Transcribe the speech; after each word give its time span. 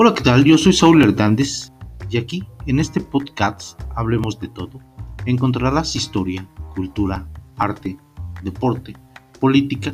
Hola, 0.00 0.14
¿qué 0.14 0.22
tal? 0.22 0.44
Yo 0.44 0.56
soy 0.56 0.72
Saúl 0.72 1.02
Hernández 1.02 1.72
y 2.08 2.18
aquí, 2.18 2.44
en 2.66 2.78
este 2.78 3.00
podcast, 3.00 3.82
hablemos 3.96 4.38
de 4.38 4.46
todo. 4.46 4.78
Encontrarás 5.26 5.96
historia, 5.96 6.48
cultura, 6.76 7.26
arte, 7.56 7.98
deporte, 8.44 8.94
política 9.40 9.92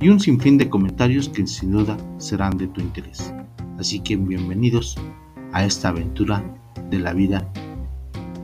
y 0.00 0.08
un 0.08 0.18
sinfín 0.18 0.56
de 0.56 0.70
comentarios 0.70 1.28
que 1.28 1.46
sin 1.46 1.72
duda 1.72 1.98
serán 2.16 2.56
de 2.56 2.68
tu 2.68 2.80
interés. 2.80 3.34
Así 3.78 4.00
que 4.00 4.16
bienvenidos 4.16 4.96
a 5.52 5.66
esta 5.66 5.90
aventura 5.90 6.42
de 6.88 7.00
la 7.00 7.12
vida 7.12 7.46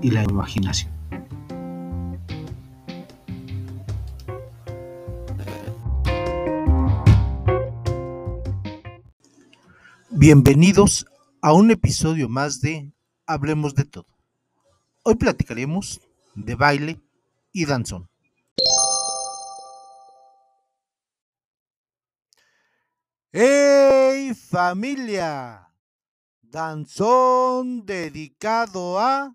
y 0.02 0.10
la 0.10 0.22
imaginación. 0.24 0.99
Bienvenidos 10.20 11.06
a 11.40 11.54
un 11.54 11.70
episodio 11.70 12.28
más 12.28 12.60
de 12.60 12.92
Hablemos 13.24 13.74
de 13.74 13.86
todo. 13.86 14.04
Hoy 15.02 15.14
platicaremos 15.14 15.98
de 16.34 16.54
baile 16.56 17.00
y 17.52 17.64
danzón. 17.64 18.06
¡Hey 23.32 24.34
familia! 24.34 25.72
Danzón 26.42 27.86
dedicado 27.86 29.00
a 29.00 29.34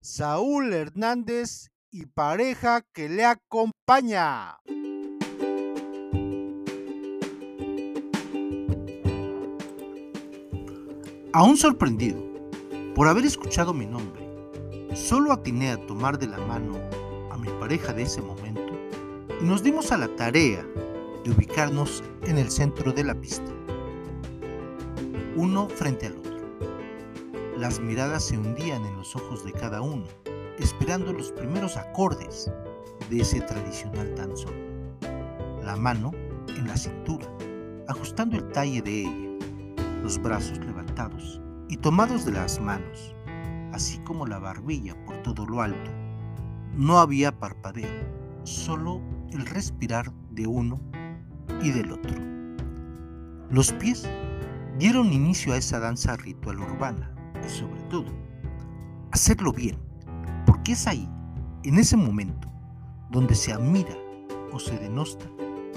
Saúl 0.00 0.72
Hernández 0.72 1.68
y 1.90 2.06
pareja 2.06 2.80
que 2.94 3.10
le 3.10 3.26
acompaña. 3.26 4.56
Aún 11.34 11.56
sorprendido 11.56 12.20
por 12.94 13.08
haber 13.08 13.24
escuchado 13.24 13.72
mi 13.72 13.86
nombre, 13.86 14.22
solo 14.94 15.32
atiné 15.32 15.70
a 15.70 15.86
tomar 15.86 16.18
de 16.18 16.26
la 16.26 16.36
mano 16.36 16.74
a 17.30 17.38
mi 17.38 17.48
pareja 17.58 17.94
de 17.94 18.02
ese 18.02 18.20
momento 18.20 18.70
y 19.40 19.44
nos 19.46 19.62
dimos 19.62 19.92
a 19.92 19.96
la 19.96 20.14
tarea 20.14 20.62
de 21.24 21.30
ubicarnos 21.30 22.04
en 22.26 22.36
el 22.36 22.50
centro 22.50 22.92
de 22.92 23.04
la 23.04 23.14
pista, 23.14 23.50
uno 25.34 25.70
frente 25.70 26.08
al 26.08 26.18
otro. 26.18 26.36
Las 27.56 27.80
miradas 27.80 28.24
se 28.24 28.36
hundían 28.36 28.84
en 28.84 28.94
los 28.98 29.16
ojos 29.16 29.42
de 29.42 29.52
cada 29.52 29.80
uno, 29.80 30.04
esperando 30.58 31.14
los 31.14 31.32
primeros 31.32 31.78
acordes 31.78 32.52
de 33.08 33.20
ese 33.20 33.40
tradicional 33.40 34.14
danzón. 34.14 34.52
La 35.64 35.76
mano 35.76 36.10
en 36.48 36.68
la 36.68 36.76
cintura, 36.76 37.26
ajustando 37.88 38.36
el 38.36 38.52
talle 38.52 38.82
de 38.82 39.00
ella 39.00 39.31
los 40.02 40.20
brazos 40.20 40.58
levantados 40.58 41.40
y 41.68 41.76
tomados 41.76 42.24
de 42.24 42.32
las 42.32 42.60
manos, 42.60 43.14
así 43.72 43.98
como 43.98 44.26
la 44.26 44.38
barbilla 44.38 44.94
por 45.06 45.16
todo 45.22 45.46
lo 45.46 45.62
alto. 45.62 45.90
No 46.74 46.98
había 46.98 47.38
parpadeo, 47.38 47.88
solo 48.42 49.00
el 49.30 49.46
respirar 49.46 50.12
de 50.30 50.46
uno 50.46 50.80
y 51.62 51.70
del 51.70 51.92
otro. 51.92 52.16
Los 53.48 53.72
pies 53.72 54.08
dieron 54.78 55.12
inicio 55.12 55.52
a 55.52 55.56
esa 55.56 55.78
danza 55.78 56.16
ritual 56.16 56.58
urbana 56.58 57.14
y 57.44 57.48
sobre 57.48 57.80
todo, 57.82 58.06
hacerlo 59.12 59.52
bien, 59.52 59.78
porque 60.46 60.72
es 60.72 60.86
ahí, 60.86 61.08
en 61.62 61.78
ese 61.78 61.96
momento, 61.96 62.48
donde 63.10 63.34
se 63.34 63.52
admira 63.52 63.94
o 64.52 64.58
se 64.58 64.76
denosta 64.78 65.26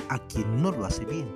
a 0.10 0.18
quien 0.20 0.62
no 0.62 0.72
lo 0.72 0.86
hace 0.86 1.06
bien 1.06 1.28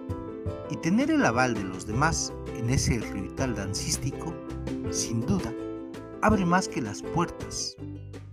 y 0.70 0.78
tener 0.78 1.12
el 1.12 1.26
aval 1.26 1.54
de 1.54 1.64
los 1.64 1.86
demás 1.86 2.34
en 2.58 2.70
ese 2.70 3.00
ritual 3.00 3.56
dancístico, 3.56 4.34
sin 4.92 5.26
duda, 5.26 5.54
abre 6.22 6.46
más 6.46 6.68
que 6.68 6.82
las 6.82 7.02
puertas. 7.02 7.76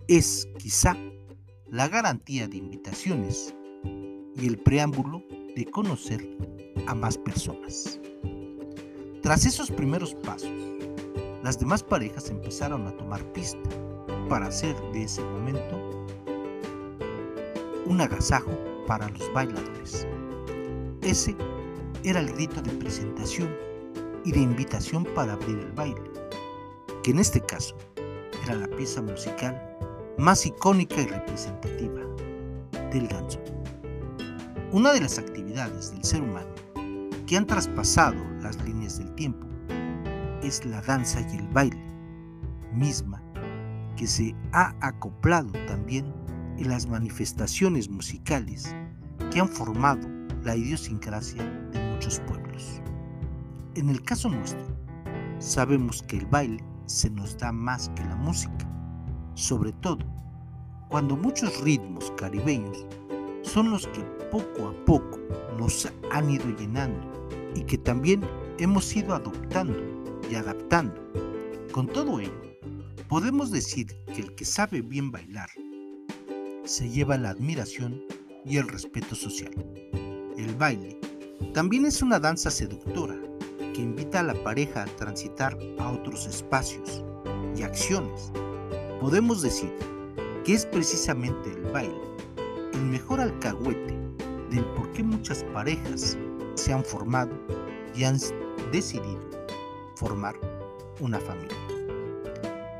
Es, 0.09 0.49
quizá, 0.59 0.97
la 1.71 1.89
garantía 1.89 2.47
de 2.49 2.59
invitaciones 2.59 3.55
y 4.35 4.47
el 4.47 4.59
preámbulo 4.59 5.23
de 5.55 5.65
conocer 5.65 6.29
a 6.87 6.95
más 6.95 7.19
personas. 7.19 8.01
Tras 9.23 9.47
esos 9.47 9.71
primeros 9.71 10.15
pasos, 10.15 10.51
las 11.43 11.59
demás 11.59 11.83
parejas 11.83 12.31
empezaron 12.31 12.87
a 12.87 12.97
tomar 12.97 13.25
pista 13.33 13.69
para 14.29 14.47
hacer 14.47 14.77
de 14.93 15.05
ese 15.05 15.23
momento 15.23 16.07
un 17.87 18.01
agasajo 18.01 18.51
para 18.87 19.09
los 19.09 19.33
bailadores. 19.33 20.07
Ese 21.03 21.37
era 22.07 22.21
el 22.21 22.33
grito 22.33 22.63
de 22.63 22.71
presentación 22.71 23.53
y 24.25 24.31
de 24.31 24.39
invitación 24.39 25.05
para 25.17 25.33
abrir 25.33 25.59
el 25.59 25.73
baile, 25.73 26.01
que 27.03 27.11
en 27.11 27.19
este 27.19 27.41
caso 27.41 27.77
era 28.45 28.55
la 28.55 28.69
pieza 28.69 29.03
musical 29.03 29.61
más 30.17 30.47
icónica 30.47 31.01
y 31.01 31.07
representativa 31.07 32.03
del 32.93 33.09
danzón. 33.09 33.43
Una 34.71 34.93
de 34.93 35.01
las 35.01 35.19
actividades 35.19 35.91
del 35.91 36.05
ser 36.05 36.23
humano 36.23 36.55
que 37.27 37.37
han 37.37 37.47
traspasado 37.47 38.25
las 38.41 38.63
líneas 38.63 38.99
del 38.99 39.13
tiempo 39.17 39.45
es 40.45 40.65
la 40.65 40.81
danza 40.83 41.21
y 41.23 41.39
el 41.39 41.49
baile, 41.49 41.85
misma 42.73 43.21
que 43.97 44.07
se 44.07 44.33
ha 44.53 44.77
acoplado 44.81 45.51
también 45.67 46.15
en 46.57 46.69
las 46.69 46.87
manifestaciones 46.87 47.89
musicales 47.89 48.73
que 49.33 49.41
han 49.41 49.49
formado 49.49 50.09
la 50.45 50.55
idiosincrasia 50.55 51.66
muchos 52.07 52.21
pueblos. 52.21 52.81
En 53.75 53.89
el 53.89 54.01
caso 54.03 54.29
nuestro, 54.29 54.65
sabemos 55.41 56.05
que 56.05 56.19
el 56.19 56.27
baile 56.27 56.63
se 56.87 57.11
nos 57.11 57.37
da 57.37 57.51
más 57.51 57.89
que 57.97 58.05
la 58.05 58.15
música, 58.15 58.65
sobre 59.35 59.73
todo 59.73 60.07
cuando 60.89 61.17
muchos 61.17 61.61
ritmos 61.63 62.13
caribeños 62.17 62.87
son 63.43 63.73
los 63.73 63.89
que 63.89 64.03
poco 64.31 64.69
a 64.69 64.85
poco 64.85 65.19
nos 65.59 65.93
han 66.13 66.31
ido 66.31 66.49
llenando 66.57 67.29
y 67.57 67.63
que 67.63 67.77
también 67.77 68.23
hemos 68.59 68.95
ido 68.95 69.13
adoptando 69.13 69.77
y 70.31 70.37
adaptando. 70.37 70.95
Con 71.73 71.89
todo 71.89 72.21
ello, 72.21 72.41
podemos 73.09 73.51
decir 73.51 73.89
que 74.15 74.21
el 74.21 74.35
que 74.37 74.45
sabe 74.45 74.81
bien 74.81 75.11
bailar 75.11 75.49
se 76.65 76.89
lleva 76.89 77.19
la 77.19 77.31
admiración 77.31 78.01
y 78.45 78.59
el 78.59 78.69
respeto 78.69 79.17
social. 79.17 79.53
El 80.37 80.55
baile 80.55 81.01
también 81.53 81.87
es 81.87 82.03
una 82.03 82.19
danza 82.19 82.51
seductora 82.51 83.17
que 83.75 83.83
invita 83.83 84.21
a 84.21 84.25
la 84.25 84.35
pareja 84.43 84.83
a 84.83 84.97
transitar 84.97 85.59
a 85.79 85.91
otros 85.91 86.27
espacios 86.27 87.05
y 87.57 87.63
acciones. 87.63 88.33
Podemos 89.01 89.43
decir 89.43 89.73
que 90.45 90.55
es 90.55 90.67
precisamente 90.67 91.51
el 91.51 91.63
baile 91.73 92.07
el 92.77 92.85
mejor 92.87 93.21
alcahuete 93.21 93.97
del 94.51 94.65
por 94.77 94.93
qué 94.93 95.03
muchas 95.03 95.43
parejas 95.55 96.17
se 96.55 96.73
han 96.73 96.85
formado 96.85 97.33
y 97.95 98.05
han 98.05 98.19
decidido 98.71 99.21
formar 99.97 100.35
una 101.01 101.19
familia. 101.19 101.57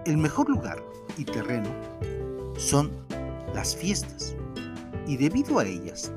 El 0.05 0.19
mejor 0.19 0.51
lugar 0.51 0.85
y 1.17 1.25
terreno 1.25 1.71
son 2.59 2.91
las 3.55 3.75
fiestas 3.75 4.37
y 5.07 5.17
debido 5.17 5.59
a 5.59 5.65
ellas 5.65 6.13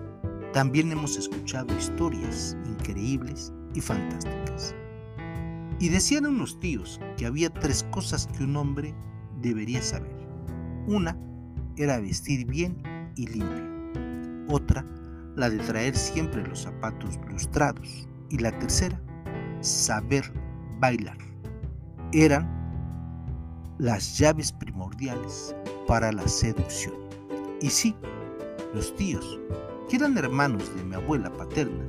también 0.60 0.92
hemos 0.92 1.16
escuchado 1.16 1.74
historias 1.78 2.58
increíbles 2.66 3.54
y 3.76 3.80
fantásticas. 3.80 4.76
Y 5.80 5.88
decían 5.88 6.26
unos 6.26 6.60
tíos 6.60 7.00
que 7.16 7.26
había 7.26 7.50
tres 7.50 7.86
cosas 7.92 8.28
que 8.28 8.44
un 8.44 8.58
hombre 8.58 8.94
debería 9.42 9.82
saber. 9.82 10.12
Una 10.86 11.18
era 11.78 12.02
vestir 12.02 12.46
bien 12.46 12.84
y 13.16 13.28
limpio. 13.28 14.50
Otra, 14.50 14.86
la 15.38 15.50
de 15.50 15.60
traer 15.60 15.96
siempre 15.96 16.46
los 16.46 16.64
zapatos 16.64 17.18
lustrados. 17.30 18.10
Y 18.30 18.40
la 18.40 18.52
tercera, 18.60 19.02
saber 19.62 20.30
bailar. 20.82 21.18
Eran 22.12 22.46
las 23.78 24.18
llaves 24.18 24.52
primordiales 24.52 25.56
para 25.88 26.12
la 26.12 26.28
seducción. 26.28 26.96
Y 27.62 27.70
sí, 27.70 27.96
los 28.74 28.94
tíos 28.98 29.40
que 29.90 29.96
eran 29.96 30.18
hermanos 30.18 30.64
de 30.76 30.84
mi 30.84 30.96
abuela 30.96 31.34
paterna, 31.34 31.84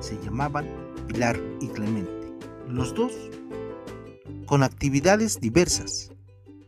se 0.00 0.20
llamaban 0.22 0.68
Pilar 1.08 1.40
y 1.60 1.68
Clemente. 1.68 2.30
Los 2.68 2.94
dos 2.94 3.12
con 4.46 4.62
actividades 4.62 5.40
diversas, 5.40 6.12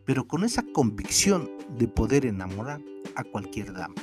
pero 0.06 0.26
con 0.26 0.42
esa 0.42 0.64
convicción 0.72 1.50
de 1.78 1.86
poder 1.86 2.24
enamorar 2.24 2.80
a 3.14 3.24
cualquier 3.24 3.74
dama. 3.74 3.94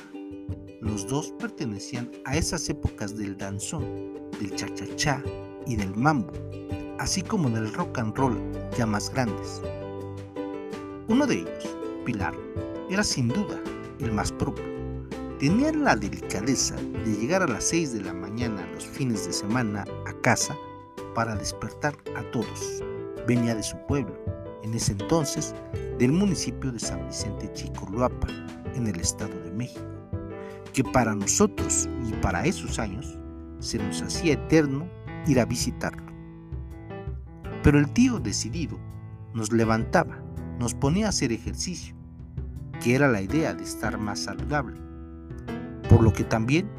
Los 0.82 1.08
dos 1.08 1.34
pertenecían 1.40 2.12
a 2.26 2.38
esas 2.38 2.70
épocas 2.70 3.18
del 3.18 3.38
danzón, 3.38 4.30
del 4.40 4.56
cha-cha-cha 4.56 5.24
y 5.66 5.76
del 5.76 5.96
mambo, 5.96 6.32
así 7.00 7.24
como 7.24 7.50
del 7.50 7.74
rock 7.74 7.98
and 7.98 8.16
roll 8.16 8.38
ya 8.78 8.86
más 8.86 9.12
grandes. 9.12 9.62
Uno 11.08 11.26
de 11.26 11.40
ellos, 11.40 11.76
Pilar, 12.06 12.36
era 12.90 13.04
sin 13.04 13.30
duda 13.30 13.60
el 14.00 14.12
más 14.12 14.32
propio 14.32 14.81
tenían 15.42 15.84
la 15.84 15.96
delicadeza 15.96 16.76
de 16.76 17.16
llegar 17.16 17.42
a 17.42 17.48
las 17.48 17.64
6 17.64 17.94
de 17.94 18.02
la 18.02 18.14
mañana 18.14 18.64
los 18.76 18.86
fines 18.86 19.26
de 19.26 19.34
semana 19.34 19.86
a 20.06 20.14
casa 20.22 20.56
para 21.16 21.34
despertar 21.34 21.98
a 22.16 22.22
todos, 22.30 22.84
venía 23.28 23.56
de 23.56 23.64
su 23.64 23.76
pueblo, 23.88 24.16
en 24.62 24.76
ese 24.76 24.92
entonces 24.92 25.56
del 25.98 26.12
municipio 26.12 26.72
de 26.72 26.78
San 26.78 27.08
Vicente 27.08 27.52
Chicurluapa, 27.54 28.28
en 28.76 28.86
el 28.86 29.00
Estado 29.00 29.34
de 29.44 29.50
México, 29.50 29.84
que 30.74 30.84
para 30.84 31.16
nosotros 31.16 31.90
y 32.08 32.14
para 32.22 32.46
esos 32.46 32.78
años 32.78 33.18
se 33.58 33.80
nos 33.80 34.04
hacía 34.04 34.34
eterno 34.34 34.88
ir 35.26 35.40
a 35.40 35.46
visitarlo. 35.46 36.06
Pero 37.64 37.80
el 37.80 37.92
tío 37.92 38.20
decidido 38.20 38.78
nos 39.34 39.52
levantaba, 39.52 40.24
nos 40.60 40.76
ponía 40.76 41.08
a 41.08 41.10
hacer 41.10 41.32
ejercicio, 41.32 41.96
que 42.80 42.94
era 42.94 43.08
la 43.08 43.24
idea 43.24 43.56
de 43.56 43.64
estar 43.64 43.98
más 43.98 44.20
saludable, 44.20 44.91
por 45.92 46.04
lo 46.04 46.14
que 46.14 46.24
también 46.24 46.70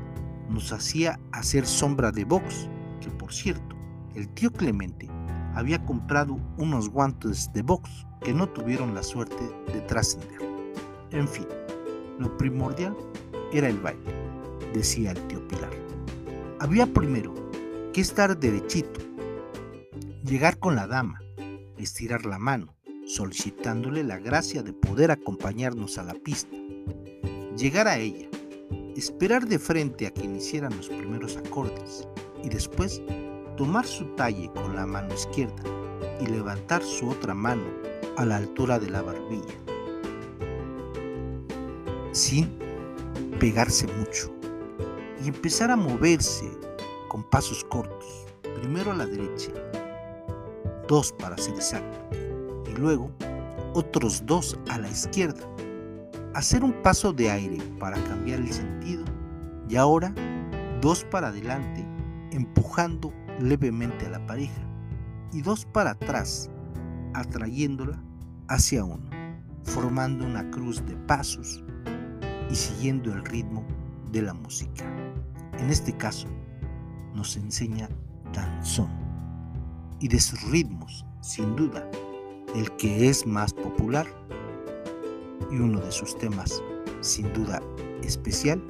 nos 0.49 0.73
hacía 0.73 1.21
hacer 1.33 1.67
sombra 1.67 2.11
de 2.11 2.25
box, 2.25 2.71
que 3.03 3.11
por 3.11 3.31
cierto, 3.31 3.77
el 4.15 4.27
tío 4.31 4.51
Clemente 4.51 5.07
había 5.55 5.85
comprado 5.85 6.39
unos 6.57 6.89
guantes 6.89 7.53
de 7.53 7.61
box 7.61 8.07
que 8.23 8.33
no 8.33 8.49
tuvieron 8.49 8.95
la 8.95 9.03
suerte 9.03 9.45
de 9.71 9.83
trascender. 9.83 10.41
En 11.11 11.29
fin, 11.29 11.47
lo 12.19 12.35
primordial 12.39 12.97
era 13.53 13.69
el 13.69 13.79
baile, 13.81 14.15
decía 14.73 15.11
el 15.11 15.21
tío 15.27 15.47
Pilar. 15.47 15.73
Había 16.59 16.87
primero 16.87 17.35
que 17.93 18.01
estar 18.01 18.39
derechito, 18.39 19.01
llegar 20.25 20.59
con 20.59 20.75
la 20.75 20.87
dama, 20.87 21.21
estirar 21.77 22.25
la 22.25 22.39
mano, 22.39 22.75
solicitándole 23.05 24.05
la 24.05 24.17
gracia 24.17 24.63
de 24.63 24.73
poder 24.73 25.11
acompañarnos 25.11 25.99
a 25.99 26.03
la 26.03 26.15
pista, 26.15 26.57
llegar 27.59 27.89
a 27.89 27.99
ella, 27.99 28.32
esperar 28.97 29.47
de 29.47 29.59
frente 29.59 30.07
a 30.07 30.11
que 30.11 30.25
iniciaran 30.25 30.77
los 30.77 30.89
primeros 30.89 31.37
acordes 31.37 32.07
y 32.43 32.49
después 32.49 33.01
tomar 33.57 33.87
su 33.87 34.05
talle 34.17 34.51
con 34.55 34.75
la 34.75 34.87
mano 34.87 35.15
izquierda 35.15 35.63
y 36.21 36.27
levantar 36.27 36.83
su 36.83 37.09
otra 37.09 37.35
mano 37.35 37.65
a 38.17 38.25
la 38.25 38.37
altura 38.37 38.79
de 38.79 38.91
la 38.91 39.03
barbilla, 39.03 39.55
sin 42.13 42.59
pegarse 43.41 43.87
mucho, 43.99 44.33
y 45.25 45.29
empezar 45.29 45.71
a 45.71 45.77
moverse 45.77 46.49
con 47.09 47.29
pasos 47.31 47.65
cortos, 47.65 48.27
primero 48.61 48.93
a 48.93 48.95
la 48.95 49.07
derecha, 49.07 49.51
dos 50.89 51.13
para 51.13 51.37
ser 51.39 51.55
exacto, 51.55 51.99
y 52.71 52.75
luego 52.77 53.11
otros 53.75 54.25
dos 54.27 54.59
a 54.69 54.79
la 54.79 54.89
izquierda. 54.89 55.47
Hacer 56.35 56.65
un 56.65 56.73
paso 56.83 57.13
de 57.13 57.31
aire 57.31 57.59
para 57.79 58.03
cambiar 58.05 58.41
el 58.41 58.53
sentido 58.53 59.05
y 59.69 59.77
ahora 59.77 60.15
dos 60.81 61.05
para 61.05 61.29
adelante 61.29 61.87
empujando 62.31 63.13
levemente 63.39 64.07
a 64.07 64.11
la 64.11 64.27
pareja 64.27 64.63
y 65.33 65.43
dos 65.43 65.67
para 65.67 65.91
atrás 65.91 66.51
atrayéndola 67.15 68.03
hacia 68.49 68.83
uno, 68.83 69.11
formando 69.65 70.25
una 70.25 70.51
cruz 70.51 70.85
de 70.87 70.97
pasos 70.97 71.63
y 72.51 72.55
siguiendo 72.55 73.13
el 73.13 73.25
ritmo 73.25 73.65
de 74.11 74.23
la 74.23 74.33
música. 74.33 74.85
En 75.59 75.71
este 75.71 75.95
caso, 75.97 76.29
nos 77.15 77.37
enseña 77.37 77.89
danzón 78.33 78.91
y 80.01 80.09
de 80.09 80.19
sus 80.19 80.43
ritmos, 80.51 81.05
sin 81.21 81.55
duda, 81.57 81.89
el 82.55 82.71
que 82.77 83.09
es 83.09 83.27
más 83.27 83.53
popular 83.53 84.07
y 85.51 85.57
uno 85.57 85.81
de 85.81 85.93
sus 85.93 86.17
temas, 86.19 86.63
sin 87.01 87.33
duda 87.33 87.61
especial, 88.03 88.63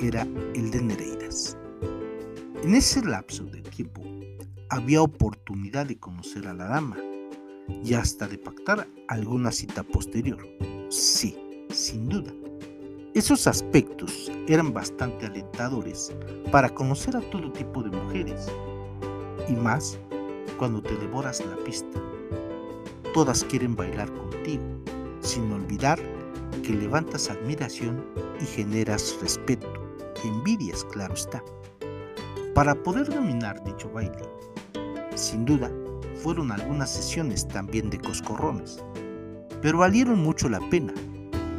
era 0.00 0.22
el 0.54 0.70
de 0.70 0.82
Nereidas. 0.82 1.56
En 2.62 2.74
ese 2.74 3.04
lapso 3.04 3.44
de 3.44 3.62
tiempo 3.62 4.02
había 4.70 5.02
oportunidad 5.02 5.86
de 5.86 5.98
conocer 5.98 6.46
a 6.46 6.54
la 6.54 6.66
dama 6.66 6.96
y 7.84 7.94
hasta 7.94 8.26
de 8.26 8.38
pactar 8.38 8.88
alguna 9.08 9.52
cita 9.52 9.82
posterior. 9.82 10.46
Sí, 10.88 11.36
sin 11.70 12.08
duda. 12.08 12.32
Esos 13.14 13.46
aspectos 13.46 14.32
eran 14.48 14.72
bastante 14.72 15.26
alentadores 15.26 16.12
para 16.50 16.70
conocer 16.70 17.16
a 17.16 17.20
todo 17.30 17.52
tipo 17.52 17.82
de 17.82 17.90
mujeres, 17.90 18.46
y 19.48 19.52
más 19.52 19.98
cuando 20.58 20.82
te 20.82 20.96
devoras 20.96 21.44
la 21.44 21.56
pista. 21.64 22.00
Todas 23.12 23.44
quieren 23.44 23.76
bailar 23.76 24.10
contigo, 24.14 24.62
sin 25.22 25.50
olvidar 25.52 25.98
que 26.62 26.74
levantas 26.74 27.30
admiración 27.30 28.04
y 28.40 28.44
generas 28.44 29.16
respeto 29.22 29.82
envidias, 30.24 30.84
claro 30.84 31.14
está. 31.14 31.42
Para 32.54 32.74
poder 32.74 33.08
dominar 33.12 33.62
dicho 33.64 33.90
baile, 33.90 34.22
sin 35.14 35.44
duda, 35.44 35.70
fueron 36.22 36.52
algunas 36.52 36.90
sesiones 36.90 37.46
también 37.48 37.90
de 37.90 37.98
coscorrones, 37.98 38.82
pero 39.60 39.78
valieron 39.78 40.22
mucho 40.22 40.48
la 40.48 40.60
pena, 40.70 40.92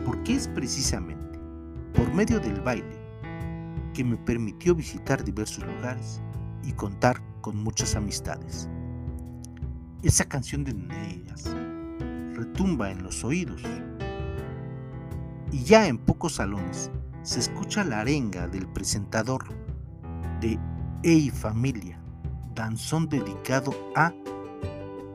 porque 0.06 0.36
es 0.36 0.48
precisamente 0.48 1.39
por 1.94 2.12
medio 2.13 2.39
del 2.39 2.59
baile, 2.62 2.98
que 3.94 4.04
me 4.04 4.18
permitió 4.18 4.74
visitar 4.74 5.24
diversos 5.24 5.66
lugares 5.66 6.21
y 6.63 6.71
contar 6.74 7.21
con 7.42 7.57
muchas 7.57 7.95
amistades. 7.95 8.69
Esa 10.01 10.25
canción 10.25 10.63
de 10.63 10.74
Nereidas 10.74 11.56
retumba 12.33 12.91
en 12.91 13.03
los 13.03 13.24
oídos 13.24 13.62
y 15.51 15.63
ya 15.63 15.88
en 15.88 15.97
pocos 15.97 16.35
salones 16.35 16.91
se 17.21 17.39
escucha 17.39 17.83
la 17.83 18.01
arenga 18.01 18.47
del 18.47 18.68
presentador 18.68 19.45
de 20.41 20.59
Ey 21.03 21.30
Familia, 21.30 22.00
danzón 22.56 23.07
dedicado 23.07 23.71
a 23.95 24.13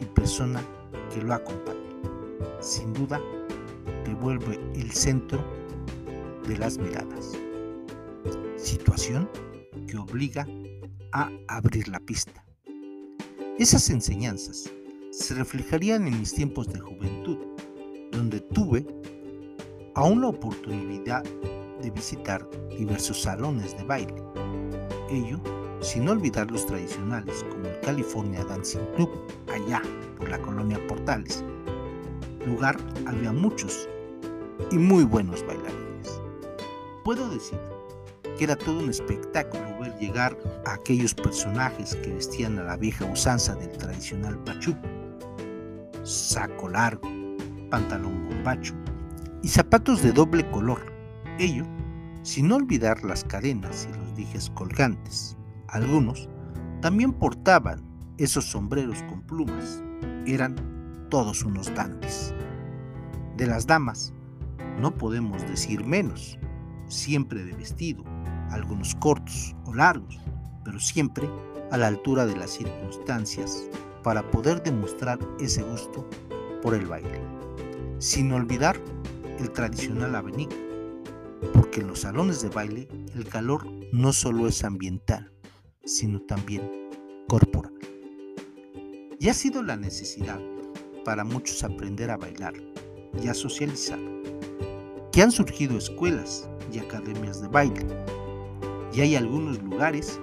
y 0.01 0.05
persona 0.07 0.63
que 1.13 1.21
lo 1.23 1.35
acompaña. 1.35 1.79
Sin 2.61 2.93
duda, 2.93 3.21
devuelve 4.05 4.61
el 4.75 4.91
centro 4.93 5.45
de 6.47 6.57
las 6.57 6.79
miradas. 6.79 7.33
Situación 8.57 9.29
que 9.87 9.99
obliga 9.99 10.47
a 11.13 11.31
abrir 11.49 11.89
la 11.89 12.01
pista. 12.01 12.45
Esas 13.59 13.91
enseñanzas 13.91 14.71
se 15.11 15.35
reflejarían 15.35 16.07
en 16.07 16.19
mis 16.19 16.35
tiempos 16.35 16.73
de 16.73 16.81
juventud, 16.81 17.39
donde 18.13 18.41
tuve 18.41 18.87
aún 19.95 20.21
la 20.21 20.29
oportunidad 20.29 21.25
de 21.83 21.91
visitar 21.91 22.49
diversos 22.77 23.23
salones 23.23 23.77
de 23.77 23.85
baile. 23.85 24.23
Ello 25.11 25.41
sin 25.81 26.09
olvidar 26.09 26.51
los 26.51 26.67
tradicionales 26.67 27.45
como 27.51 27.67
el 27.67 27.81
California 27.81 28.45
Dancing 28.45 28.85
Club, 28.97 29.11
allá 29.53 29.81
por 30.17 30.29
la 30.29 30.41
colonia 30.43 30.85
Portales. 30.89 31.45
Lugar 32.47 32.77
había 33.07 33.33
muchos 33.33 33.89
y 34.71 34.79
muy 34.79 35.05
buenos 35.05 35.47
bailarines 35.47 35.89
puedo 37.09 37.31
decir 37.31 37.59
que 38.37 38.45
era 38.45 38.55
todo 38.55 38.81
un 38.81 38.91
espectáculo 38.91 39.79
ver 39.81 39.97
llegar 39.99 40.37
a 40.67 40.75
aquellos 40.75 41.15
personajes 41.15 41.97
que 41.97 42.13
vestían 42.13 42.59
a 42.59 42.65
la 42.65 42.77
vieja 42.77 43.07
usanza 43.07 43.55
del 43.55 43.71
tradicional 43.79 44.39
pachuco, 44.45 44.87
saco 46.09 46.69
largo, 46.69 47.09
pantalón 47.71 48.29
bombacho 48.29 48.75
y 49.43 49.49
zapatos 49.49 50.03
de 50.03 50.13
doble 50.13 50.49
color, 50.51 50.81
ello 51.39 51.65
sin 52.23 52.51
olvidar 52.51 53.05
las 53.05 53.25
cadenas 53.25 53.89
y 53.91 53.97
los 53.97 54.17
dijes 54.17 54.51
colgantes. 54.51 55.37
Algunos 55.69 56.29
también 56.81 57.13
portaban 57.13 57.83
esos 58.17 58.47
sombreros 58.47 59.03
con 59.05 59.23
plumas, 59.23 59.83
eran 60.27 60.57
todos 61.11 61.45
unos 61.45 61.73
dantes. 61.75 62.35
De 63.37 63.47
las 63.47 63.67
damas, 63.67 64.13
no 64.81 64.95
podemos 64.95 65.43
decir 65.43 65.85
menos 65.85 66.39
siempre 66.87 67.45
de 67.45 67.53
vestido, 67.53 68.03
algunos 68.51 68.95
cortos 68.95 69.55
o 69.65 69.75
largos, 69.75 70.19
pero 70.65 70.81
siempre 70.81 71.29
a 71.71 71.77
la 71.77 71.87
altura 71.87 72.27
de 72.27 72.37
las 72.37 72.51
circunstancias 72.51 73.69
para 74.03 74.29
poder 74.31 74.63
demostrar 74.63 75.19
ese 75.41 75.63
gusto 75.63 76.09
por 76.63 76.75
el 76.75 76.87
baile. 76.87 77.21
Sin 77.99 78.33
olvidar 78.33 78.81
el 79.39 79.51
tradicional 79.51 80.15
abanico, 80.15 80.55
porque 81.53 81.81
en 81.81 81.89
los 81.89 82.01
salones 82.01 82.43
de 82.43 82.49
baile 82.49 82.89
el 83.15 83.29
calor 83.29 83.67
no 83.93 84.13
solo 84.13 84.49
es 84.49 84.65
ambiental, 84.65 85.33
sino 85.85 86.21
también 86.23 86.89
corporal. 87.29 87.73
Y 89.21 89.29
ha 89.29 89.35
sido 89.35 89.63
la 89.63 89.77
necesidad 89.77 90.41
para 91.05 91.25
muchos 91.25 91.65
aprender 91.65 92.11
a 92.11 92.17
bailar 92.17 92.55
y 93.23 93.29
a 93.29 93.35
socializar, 93.35 93.99
que 95.13 95.23
han 95.23 95.33
surgido 95.33 95.79
escuelas 95.79 96.49
y 96.73 96.79
academias 96.79 97.41
de 97.41 97.49
baile. 97.49 97.87
Y 98.93 99.01
hay 99.01 99.17
algunos 99.17 99.63
lugares 99.63 100.21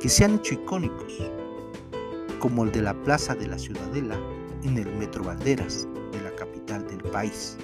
que 0.00 0.08
se 0.08 0.24
han 0.24 0.36
hecho 0.36 0.54
icónicos, 0.54 1.20
como 2.38 2.64
el 2.64 2.72
de 2.72 2.82
la 2.82 2.94
Plaza 3.02 3.34
de 3.34 3.46
la 3.46 3.58
Ciudadela 3.58 4.16
en 4.62 4.78
el 4.78 4.92
Metro 4.96 5.24
Valderas 5.24 5.86
de 6.12 6.20
la 6.22 6.34
capital 6.36 6.86
del 6.86 7.02
país, 7.10 7.56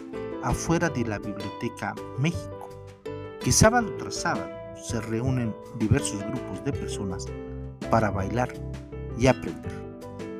afuera 0.42 0.88
de 0.88 1.04
la 1.04 1.18
Biblioteca 1.18 1.94
México, 2.18 2.68
que 3.42 3.52
sábado 3.52 3.92
tras 3.98 4.16
sábado 4.16 4.50
se 4.82 5.00
reúnen 5.00 5.54
diversos 5.78 6.20
grupos 6.24 6.64
de 6.64 6.72
personas 6.72 7.26
para 7.90 8.10
bailar 8.10 8.52
y 9.18 9.26
aprender. 9.26 9.72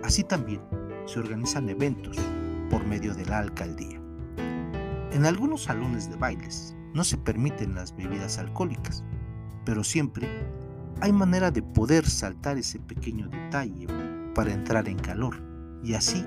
Así 0.03 0.25
también 0.25 0.61
se 1.07 1.21
organizan 1.21 1.69
eventos 1.69 2.17
por 2.71 2.85
medio 2.87 3.15
de 3.15 3.27
la 3.27 3.39
alcaldía. 3.39 4.01
En 5.13 5.27
algunos 5.27 5.65
salones 5.65 6.09
de 6.11 6.17
bailes 6.17 6.75
no 6.95 7.05
se 7.05 7.19
permiten 7.19 7.75
las 7.75 7.95
bebidas 7.95 8.39
alcohólicas, 8.39 9.05
pero 9.65 9.85
siempre 9.85 10.29
hay 11.01 11.13
manera 11.13 11.51
de 11.51 11.63
poder 11.63 12.09
saltar 12.09 12.59
ese 12.59 12.79
pequeño 12.79 13.29
detalle 13.29 13.87
para 14.35 14.53
entrar 14.53 14.89
en 14.89 14.99
calor 14.99 15.37
y 15.83 15.95
así, 15.95 16.25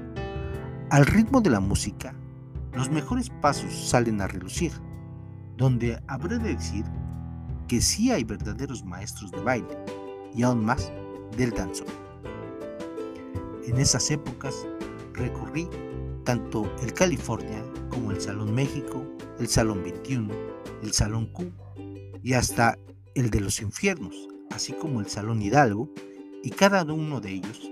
al 0.89 1.05
ritmo 1.05 1.41
de 1.41 1.50
la 1.50 1.59
música, 1.59 2.13
los 2.74 2.89
mejores 2.89 3.29
pasos 3.41 3.74
salen 3.74 4.21
a 4.21 4.27
relucir, 4.27 4.71
donde 5.57 6.00
habré 6.07 6.38
de 6.38 6.55
decir 6.55 6.85
que 7.67 7.81
sí 7.81 8.12
hay 8.12 8.24
verdaderos 8.24 8.83
maestros 8.83 9.31
de 9.31 9.41
baile 9.41 9.77
y 10.35 10.43
aún 10.43 10.65
más 10.65 10.91
del 11.38 11.51
danzón. 11.51 11.88
En 13.65 13.77
esas 13.77 14.12
épocas 14.12 14.67
recorrí 15.13 15.67
tanto 16.25 16.69
el 16.83 16.93
California 16.93 17.63
como 17.89 18.12
el 18.12 18.19
Salón 18.19 18.53
México, 18.53 19.03
el 19.39 19.47
Salón 19.47 19.83
21, 19.83 20.33
el 20.83 20.91
Salón 20.91 21.27
Q 21.27 21.51
y 22.21 22.33
hasta 22.33 22.77
el 23.15 23.29
de 23.29 23.39
los 23.39 23.62
infiernos, 23.62 24.27
así 24.51 24.74
como 24.74 25.00
el 25.00 25.07
Salón 25.07 25.41
Hidalgo, 25.41 25.89
y 26.43 26.51
cada 26.51 26.83
uno 26.83 27.21
de 27.21 27.31
ellos 27.31 27.71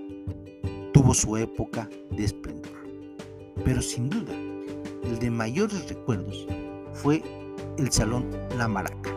tuvo 1.04 1.12
su 1.12 1.36
época 1.36 1.86
de 2.12 2.24
esplendor. 2.24 2.72
Pero 3.62 3.82
sin 3.82 4.08
duda, 4.08 4.32
el 5.04 5.18
de 5.18 5.30
mayores 5.30 5.86
recuerdos 5.86 6.46
fue 6.94 7.22
el 7.76 7.92
Salón 7.92 8.30
La 8.56 8.68
Maraca. 8.68 9.10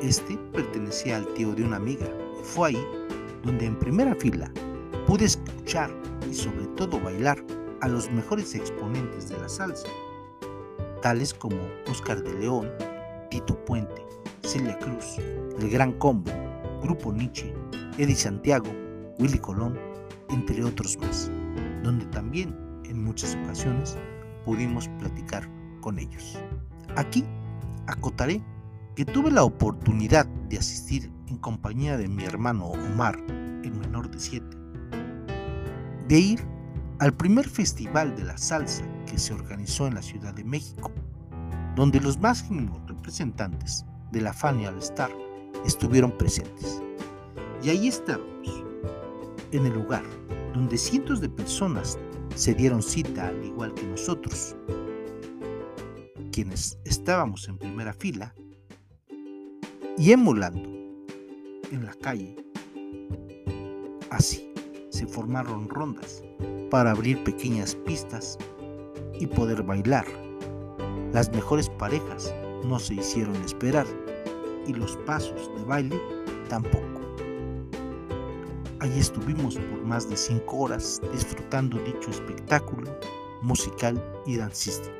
Este 0.00 0.38
pertenecía 0.52 1.16
al 1.16 1.26
tío 1.34 1.52
de 1.56 1.64
una 1.64 1.74
amiga 1.74 2.06
y 2.40 2.44
fue 2.44 2.68
ahí 2.68 2.86
donde 3.42 3.66
en 3.66 3.80
primera 3.80 4.14
fila 4.14 4.48
pude 5.08 5.24
escuchar 5.24 5.90
y 6.30 6.34
sobre 6.34 6.66
todo 6.76 7.00
bailar 7.00 7.44
a 7.80 7.88
los 7.88 8.08
mejores 8.12 8.54
exponentes 8.54 9.28
de 9.28 9.38
la 9.38 9.48
salsa, 9.48 9.88
tales 11.02 11.34
como 11.34 11.56
Oscar 11.90 12.22
de 12.22 12.32
León, 12.34 12.70
Tito 13.28 13.56
Puente, 13.64 14.06
Celia 14.44 14.78
Cruz, 14.78 15.18
El 15.58 15.68
Gran 15.68 15.94
Combo, 15.94 16.30
Grupo 16.80 17.12
Nietzsche, 17.12 17.52
Eddie 17.98 18.14
Santiago, 18.14 18.70
Willy 19.18 19.38
Colón, 19.38 19.89
entre 20.30 20.64
otros 20.64 20.98
más, 20.98 21.30
donde 21.82 22.06
también 22.06 22.54
en 22.84 23.04
muchas 23.04 23.36
ocasiones 23.44 23.96
pudimos 24.44 24.88
platicar 24.98 25.48
con 25.80 25.98
ellos. 25.98 26.38
Aquí 26.96 27.24
acotaré 27.86 28.42
que 28.94 29.04
tuve 29.04 29.30
la 29.30 29.44
oportunidad 29.44 30.26
de 30.48 30.58
asistir 30.58 31.10
en 31.28 31.38
compañía 31.38 31.96
de 31.96 32.08
mi 32.08 32.24
hermano 32.24 32.66
Omar, 32.66 33.18
el 33.28 33.72
menor 33.72 34.10
de 34.10 34.18
siete, 34.18 34.56
de 36.08 36.18
ir 36.18 36.44
al 36.98 37.14
primer 37.14 37.48
festival 37.48 38.14
de 38.16 38.24
la 38.24 38.36
salsa 38.36 38.84
que 39.06 39.18
se 39.18 39.32
organizó 39.32 39.86
en 39.86 39.94
la 39.94 40.02
Ciudad 40.02 40.34
de 40.34 40.44
México, 40.44 40.90
donde 41.76 42.00
los 42.00 42.18
máximos 42.18 42.78
representantes 42.86 43.86
de 44.10 44.20
la 44.20 44.32
Fania 44.32 44.68
All 44.68 44.78
Star 44.78 45.10
estuvieron 45.64 46.16
presentes. 46.16 46.82
Y 47.62 47.70
ahí 47.70 47.88
estábamos, 47.88 48.64
en 49.52 49.66
el 49.66 49.72
lugar 49.72 50.02
donde 50.52 50.78
cientos 50.78 51.20
de 51.20 51.28
personas 51.28 51.98
se 52.34 52.54
dieron 52.54 52.82
cita 52.82 53.28
al 53.28 53.44
igual 53.44 53.74
que 53.74 53.86
nosotros, 53.86 54.56
quienes 56.32 56.78
estábamos 56.84 57.48
en 57.48 57.58
primera 57.58 57.92
fila 57.92 58.34
y 59.98 60.12
emulando 60.12 60.68
en 61.70 61.84
la 61.84 61.94
calle. 61.94 62.36
Así 64.10 64.52
se 64.90 65.06
formaron 65.06 65.68
rondas 65.68 66.22
para 66.70 66.92
abrir 66.92 67.22
pequeñas 67.24 67.74
pistas 67.74 68.38
y 69.18 69.26
poder 69.26 69.62
bailar. 69.62 70.06
Las 71.12 71.30
mejores 71.32 71.68
parejas 71.68 72.34
no 72.64 72.78
se 72.78 72.94
hicieron 72.94 73.36
esperar 73.36 73.86
y 74.66 74.72
los 74.72 74.96
pasos 74.98 75.50
de 75.56 75.64
baile 75.64 76.00
tampoco. 76.48 76.89
Allí 78.80 78.98
estuvimos 78.98 79.56
por 79.56 79.84
más 79.84 80.08
de 80.08 80.16
cinco 80.16 80.60
horas 80.60 81.02
disfrutando 81.12 81.78
dicho 81.80 82.08
espectáculo 82.08 82.90
musical 83.42 84.02
y 84.24 84.38
dancístico. 84.38 84.94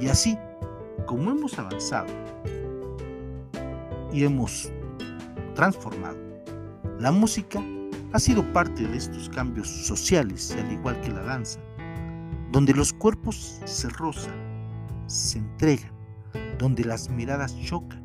Y 0.00 0.08
así, 0.08 0.36
como 1.06 1.30
hemos 1.30 1.56
avanzado 1.56 2.08
y 4.12 4.24
hemos 4.24 4.72
transformado, 5.54 6.18
la 6.98 7.12
música 7.12 7.62
ha 8.12 8.18
sido 8.18 8.42
parte 8.52 8.84
de 8.84 8.96
estos 8.96 9.28
cambios 9.28 9.68
sociales, 9.68 10.50
al 10.58 10.72
igual 10.72 11.00
que 11.00 11.10
la 11.10 11.22
danza, 11.22 11.60
donde 12.50 12.74
los 12.74 12.92
cuerpos 12.92 13.60
se 13.66 13.88
rozan, 13.90 14.34
se 15.06 15.38
entregan, 15.38 15.92
donde 16.58 16.84
las 16.84 17.08
miradas 17.08 17.56
chocan 17.60 18.02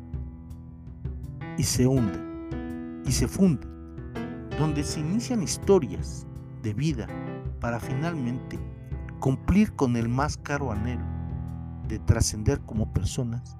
y 1.58 1.64
se 1.64 1.88
hunden 1.88 3.02
y 3.04 3.10
se 3.10 3.26
funden, 3.26 3.75
donde 4.58 4.82
se 4.84 5.00
inician 5.00 5.42
historias 5.42 6.26
de 6.62 6.72
vida 6.72 7.06
para 7.60 7.78
finalmente 7.78 8.58
cumplir 9.20 9.72
con 9.74 9.96
el 9.96 10.08
más 10.08 10.36
caro 10.36 10.72
anhelo 10.72 11.04
de 11.88 11.98
trascender 12.00 12.60
como 12.60 12.92
personas 12.92 13.56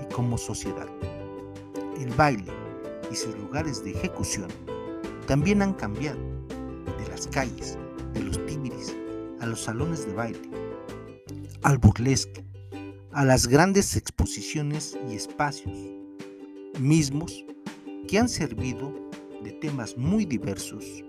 y 0.00 0.12
como 0.12 0.38
sociedad. 0.38 0.86
El 1.98 2.10
baile 2.14 2.52
y 3.10 3.16
sus 3.16 3.36
lugares 3.36 3.84
de 3.84 3.92
ejecución 3.92 4.48
también 5.26 5.62
han 5.62 5.74
cambiado 5.74 6.20
de 6.98 7.08
las 7.08 7.26
calles, 7.26 7.78
de 8.12 8.20
los 8.20 8.44
tímides, 8.46 8.94
a 9.40 9.46
los 9.46 9.62
salones 9.62 10.06
de 10.06 10.12
baile, 10.12 10.50
al 11.62 11.78
burlesque, 11.78 12.44
a 13.12 13.24
las 13.24 13.46
grandes 13.46 13.96
exposiciones 13.96 14.96
y 15.08 15.14
espacios 15.14 15.76
mismos 16.78 17.44
que 18.08 18.18
han 18.18 18.28
servido 18.28 19.03
de 19.44 19.52
temas 19.52 19.96
muy 19.98 20.24
diversos 20.24 21.04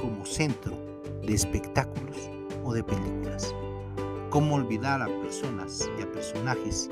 como 0.00 0.26
centro 0.26 0.76
de 1.24 1.32
espectáculos 1.32 2.16
o 2.64 2.74
de 2.74 2.82
películas. 2.82 3.54
Cómo 4.28 4.56
olvidar 4.56 5.00
a 5.00 5.06
personas 5.06 5.88
y 5.98 6.02
a 6.02 6.10
personajes 6.10 6.90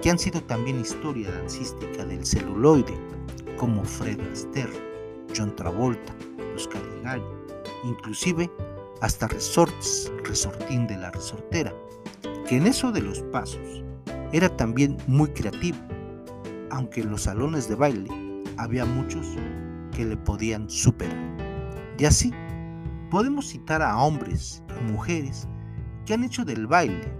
que 0.00 0.08
han 0.08 0.18
sido 0.18 0.40
también 0.40 0.80
historia 0.80 1.30
dancística 1.30 2.06
del 2.06 2.24
celuloide, 2.24 2.98
como 3.58 3.84
Fred 3.84 4.18
Astaire, 4.32 4.72
John 5.36 5.54
Travolta, 5.54 6.14
los 6.54 6.66
Caligari, 6.66 7.22
inclusive 7.84 8.50
hasta 9.02 9.28
Resortes, 9.28 10.10
Resortín 10.24 10.86
de 10.86 10.96
la 10.96 11.10
Resortera, 11.10 11.74
que 12.48 12.56
en 12.56 12.66
eso 12.66 12.92
de 12.92 13.02
los 13.02 13.20
pasos 13.24 13.82
era 14.32 14.48
también 14.56 14.96
muy 15.06 15.28
creativo, 15.28 15.78
aunque 16.70 17.02
en 17.02 17.10
los 17.10 17.22
salones 17.22 17.68
de 17.68 17.74
baile 17.74 18.25
había 18.58 18.84
muchos 18.84 19.26
que 19.92 20.04
le 20.04 20.16
podían 20.16 20.68
superar. 20.68 21.16
Y 21.98 22.04
así 22.04 22.32
podemos 23.10 23.48
citar 23.48 23.82
a 23.82 23.96
hombres 23.98 24.62
y 24.80 24.92
mujeres 24.92 25.48
que 26.04 26.14
han 26.14 26.24
hecho 26.24 26.44
del 26.44 26.66
baile 26.66 27.12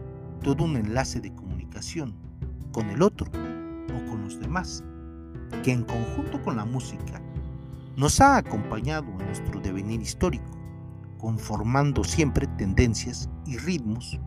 todo 0.43 0.65
un 0.65 0.77
enlace 0.77 1.21
de 1.21 1.35
comunicación 1.35 2.15
con 2.73 2.89
el 2.91 3.03
otro 3.03 3.27
o 3.29 4.11
con 4.11 4.23
los 4.23 4.39
demás, 4.39 4.85
que 5.63 5.73
en 5.73 5.85
conjunto 5.85 6.43
con 6.43 6.57
la 6.57 6.65
música 6.65 7.21
nos 7.97 8.21
ha 8.21 8.37
acompañado 8.37 9.11
en 9.13 9.27
nuestro 9.27 9.61
devenir 9.61 10.03
histórico, 10.03 10.51
conformando 11.19 12.05
siempre 12.05 12.47
tendencias 12.59 13.31
y 13.47 13.57
ritmos 13.57 14.21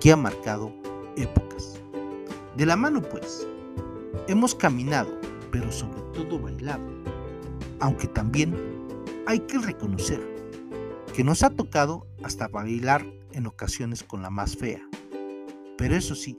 que 0.00 0.12
han 0.12 0.22
marcado 0.22 0.72
épocas. 1.16 1.80
De 2.56 2.66
la 2.66 2.76
mano 2.76 3.00
pues, 3.02 3.46
hemos 4.26 4.54
caminado, 4.54 5.08
pero 5.50 5.70
sobre 5.72 6.00
todo 6.12 6.38
bailado, 6.38 6.84
aunque 7.80 8.06
también 8.06 8.54
hay 9.26 9.40
que 9.40 9.58
reconocer 9.58 10.20
que 11.14 11.24
nos 11.24 11.42
ha 11.42 11.50
tocado 11.50 12.06
hasta 12.22 12.48
bailar 12.48 13.04
en 13.32 13.46
ocasiones 13.46 14.02
con 14.02 14.22
la 14.22 14.30
más 14.30 14.56
fea, 14.56 14.80
pero 15.76 15.94
eso 15.94 16.14
sí, 16.14 16.36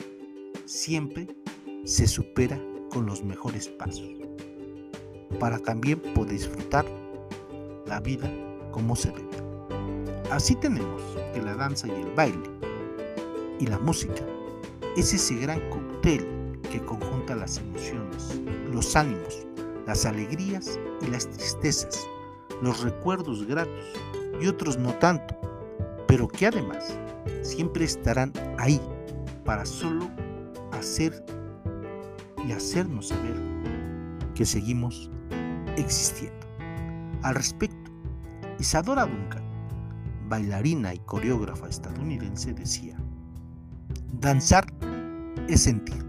siempre 0.66 1.28
se 1.84 2.08
supera 2.08 2.60
con 2.90 3.06
los 3.06 3.24
mejores 3.24 3.68
pasos, 3.68 4.10
para 5.40 5.60
también 5.60 6.00
poder 6.14 6.34
disfrutar 6.34 6.86
la 7.86 8.00
vida 8.00 8.32
como 8.72 8.96
se 8.96 9.12
debe. 9.12 9.38
Así 10.32 10.56
tenemos 10.56 11.02
que 11.34 11.42
la 11.42 11.56
danza 11.56 11.88
y 11.88 11.92
el 11.92 12.12
baile 12.14 12.50
y 13.60 13.68
la 13.68 13.80
música 13.80 14.26
es 14.96 15.14
ese 15.14 15.36
gran 15.36 15.60
cóctel 15.70 16.37
que 16.80 16.86
conjunta 16.86 17.36
las 17.36 17.58
emociones, 17.58 18.40
los 18.72 18.96
ánimos, 18.96 19.48
las 19.86 20.06
alegrías 20.06 20.80
y 21.02 21.08
las 21.08 21.28
tristezas, 21.30 22.08
los 22.62 22.82
recuerdos 22.82 23.46
gratos 23.48 23.74
y 24.40 24.48
otros 24.48 24.78
no 24.78 24.94
tanto, 24.96 25.36
pero 26.08 26.28
que 26.28 26.48
además 26.48 26.98
siempre 27.42 27.86
estarán 27.86 28.32
ahí 28.60 28.80
para 29.44 29.66
solo 29.66 30.10
hacer 30.72 31.26
y 32.48 32.52
hacernos 32.52 33.08
saber 33.08 33.36
que 34.36 34.46
seguimos 34.46 35.10
existiendo. 35.78 36.38
Al 37.24 37.36
respecto, 37.36 37.92
Isadora 38.60 39.06
Duncan, 39.06 39.44
bailarina 40.30 40.94
y 40.94 41.00
coreógrafa 41.00 41.68
estadounidense, 41.70 42.54
decía, 42.54 42.98
danzar 44.20 44.66
es 45.48 45.64
sentir, 45.64 46.07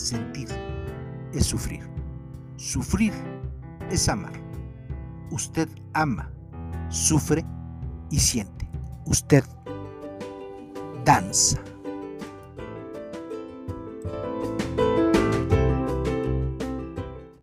sentir 0.00 0.48
es 1.32 1.46
sufrir, 1.46 1.82
sufrir 2.56 3.12
es 3.90 4.08
amar. 4.08 4.32
Usted 5.30 5.68
ama, 5.92 6.30
sufre 6.88 7.44
y 8.10 8.18
siente. 8.18 8.68
Usted 9.06 9.44
danza. 11.04 11.60